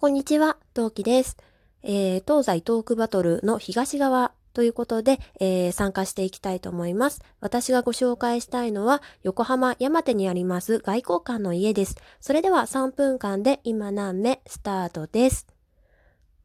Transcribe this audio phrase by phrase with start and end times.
[0.00, 1.36] こんにちは、トウキです。
[1.82, 7.20] えー、東西トークバトルの東側ということで、えー、参加していきたいと思います。
[7.40, 11.96] 私がご紹介したいのは、横浜山手にあります外交館の家です。
[12.20, 15.48] それでは3分間で今何目スタートです。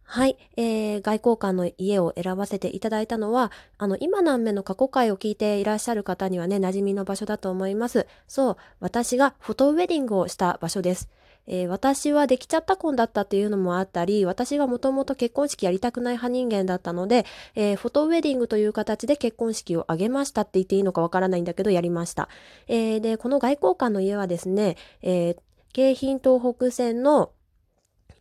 [0.01, 8.07] はい、えー、外交官の家を選ばせていただいたのは、あの、今何目の過去回を聞いていらっしゃる方にはね、馴染みの場所だと思います。
[8.27, 11.07] そう、私がフォトウェディングをした場所です。
[11.47, 17.25] えー、私はできちゃった婚だったっていうのもあったり、私がもともと結婚式やりたくない派人間だったので、
[17.55, 22.29] えー、フォトウェディングという形で結婚式を挙げましたって言っていいのかわからないんだけど、やりました。
[22.67, 25.35] えー、で、この外交官の家はですね、え
[25.73, 27.31] 京浜東北線の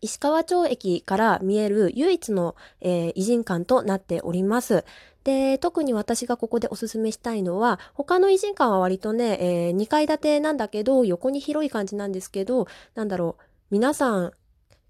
[0.03, 4.85] 石川町駅から見える唯一の、えー、偉人館となっております。
[5.25, 14.33] で、特に私がここでおすすめしたいのは、他の偉人館は割とね、えー、2階建てなんだけど、横に広い感じなんですけど、なんだろう、皆さん、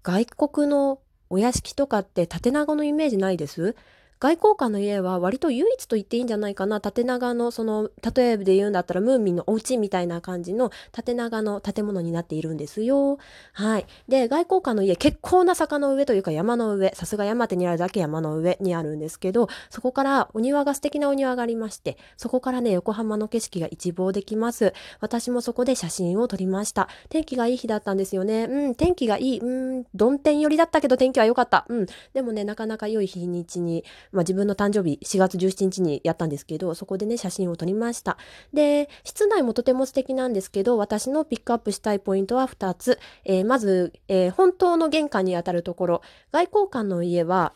[0.01, 0.99] 外国の
[1.29, 3.75] お屋敷とかって縦長のイメージないです？
[4.23, 6.79] 外交官の家は割と唯一と言っていいんじゃないかな。
[6.79, 13.17] 縦長の、その、例えで言うんだったらムーミンのお家みたいな感じの縦長の建物になっているんですよ。
[13.51, 13.85] はい。
[14.07, 24.71] で、外交官の家、結構な坂の上というか山の上、さすが山手にあるだけ山の上にあるんですけど、そこからお庭が素敵なお庭がありまして、そこからね、横浜の景色が一望できます。
[25.01, 26.87] 私もそこで写真を撮りました。
[27.09, 28.45] 天気がいい日だったんですよね。
[28.45, 29.39] うん、天気がいい。
[29.39, 31.65] うん、曇天寄りだったけど天気は良かった。
[31.69, 31.85] うん。
[32.13, 38.17] でもね、なかなか良い日にちに、まあ、自分の誕生日4月17日にやったんですけど、そこでね、写真を撮りました。
[38.53, 42.99] で、室内もとても素敵なんですけど、私のピックアップしたいポイントは2つ。
[43.25, 47.53] えー、まず、えー、本当の玄関にあたるところ、外交官の家は、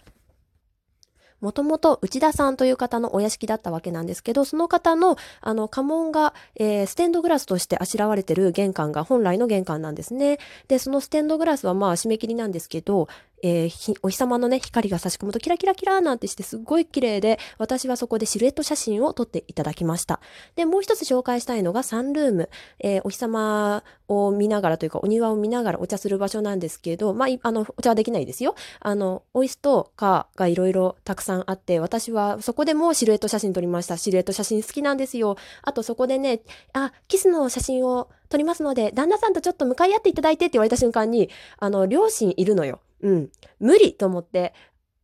[1.39, 10.39] もともと内田さんという方のお屋敷だったわけなんですけど、その方の、あの、家紋が、えー、ステンドグラスとしてあしらわれてる玄関が本来の玄関なんですね。
[10.67, 13.07] で、そのステンドグラスはまあ締め切りなんですけど、
[13.43, 20.19] えー、お日様のね、光が差し込むとキラキラキラーなんてしてすっごい綺麗で、私はそこでシルエット写真を撮っていただきました。
[20.55, 22.49] で、もう一つ紹介したいのがサンルーム。
[22.79, 28.55] えー、お日様を見ながらというか、お庭を見ながらお茶する場所なんですけど、まあ、あの、お茶はできないですよ。
[28.79, 33.97] あの、オイスとかがいろいろたくさんあって、私はそこでもシルエット写真撮りました。
[33.97, 35.37] シルエット写真好きなんですよ。
[35.61, 36.41] あとそこでね、
[36.73, 41.29] あ、キスの写真を撮りますので、旦那さんとちょっと向かい合っていただいてって言われた瞬間に、
[41.59, 42.79] あの、両親いるのよ。
[43.01, 43.31] うん。
[43.59, 44.53] 無理と思って、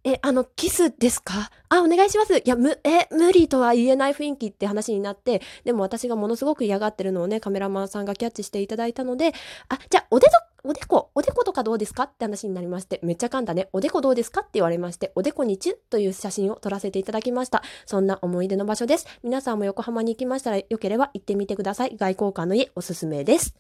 [0.06, 2.38] え、あの、キスですかあ、お願いします。
[2.38, 9.32] いや、む、え、無理とは言えない雰囲気って話になって、でも私がものすごく嫌がってるのをね、カメラマンさんがキャッチしていただいたので、
[9.70, 10.34] あ、じゃあ、おでと、
[10.66, 12.04] おでこ、おでことかどうですか？
[12.04, 14.42] って話になりまして、めっちゃ簡単ね、おでこどうですか？
[14.42, 17.64] って言われまして、おでこにチュッという写真を撮らせていただきました。
[17.86, 19.08] そんな思い出の場所です。
[19.24, 21.96] 皆さんも横浜に行きましたら、よければ行ってみてください。
[21.98, 23.56] 外交官の家おすすめです。